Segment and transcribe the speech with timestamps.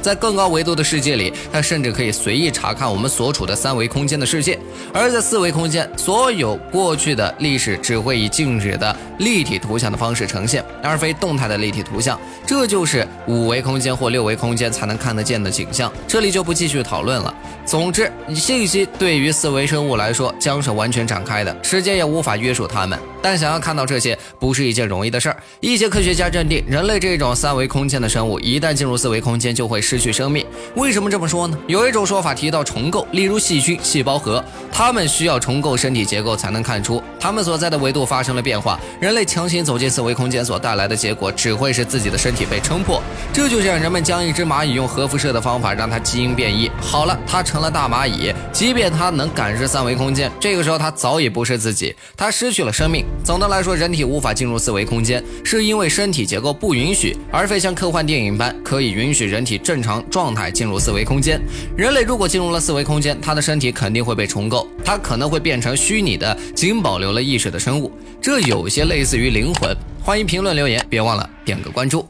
[0.00, 4.56] 在更高维度的世界里，它甚至可以随意查看我们所处的三维空间的世界；
[4.92, 12.18] 而在四维空间，所有过去的历史只会以静止的立体图像的方式呈现，而非动态的立体图像。
[12.46, 15.92] 这就是五维空间或六维空间才能看得见的景象。
[16.06, 17.34] 这里就不继续讨论了。
[17.66, 22.98] 总之，信息对于四维生物来说将是完全展开的，时间也无法约束它们。
[23.20, 25.36] 但想要看到这些，不是一件容易的事儿。
[25.60, 30.44] 一些科学家认定，人类这种三维空间的生物，一旦进入四维空间，就会失去生命。
[30.74, 31.56] 为什么这么说呢？
[31.66, 38.78] 有一种说法提到重构，例如细菌、细胞核，它们需要重构身体结构才能看出它们所在的维度发生了变化。
[39.00, 43.02] 人类强行走进四维空间所带来的结果，只会是自己的身体被撑破。
[43.32, 48.30] 这就像人们将一只蚂蚁用核辐射的方法让它基因变异，好了，它成了大蚂蚁。
[48.52, 53.06] 即便它能感知三维空间，这个时候它早已不是自己，它失去了生命。
[53.24, 61.40] 总的来说，人体无法进入四维空间，是因为身体结构不允许，而非像科幻电影般可以允许人体正正常状态进入四维空间。
[61.76, 69.72] 人类如果进入了四维空间，他的身体肯定会被重构，他可能会变成虚拟的、仅保留了意识的生物，这有些类似于灵魂。
[70.02, 72.04] 欢迎评论留言，别忘了点个关注。